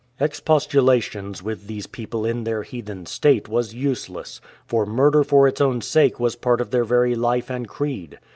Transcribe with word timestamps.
Expostulations 0.19 1.43
with 1.43 1.67
these 1.67 1.85
people 1.85 2.25
in 2.25 2.43
their 2.43 2.63
heathen 2.63 3.05
state 3.05 3.47
was 3.47 3.75
useless, 3.75 4.41
for 4.65 4.83
murder 4.83 5.23
for 5.23 5.47
its 5.47 5.61
own 5.61 5.79
sake 5.79 6.19
was 6.19 6.35
part 6.35 6.59
of 6.59 6.71
their 6.71 6.83
very 6.83 7.13
life 7.13 7.51
and 7.51 7.67
creed. 7.67 8.17